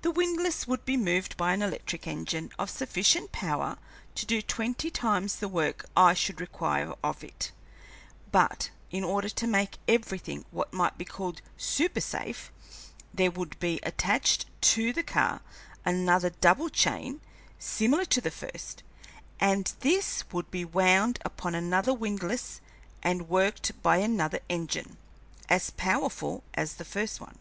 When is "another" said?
15.84-16.30, 21.54-21.92, 23.98-24.40